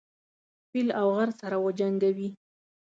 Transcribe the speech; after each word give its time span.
فيل 0.69 0.87
او 0.99 1.07
غر 1.17 1.29
سره 1.41 1.55
وجنګوي. 1.65 2.29